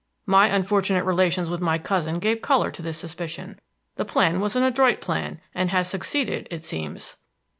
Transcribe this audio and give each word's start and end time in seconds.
My 0.25 0.47
unfortunate 0.47 1.03
relations 1.05 1.47
with 1.47 1.61
my 1.61 1.77
cousin 1.77 2.17
gave 2.17 2.41
color 2.41 2.71
to 2.71 2.81
this 2.81 2.97
suspicion. 2.97 3.59
The 3.97 4.03
plan 4.03 4.39
was 4.39 4.55
an 4.55 4.63
adroit 4.63 4.99
plan, 4.99 5.39
and 5.53 5.69
has 5.69 5.89
succeeded, 5.89 6.47
it 6.49 6.63
seems." 6.65 7.17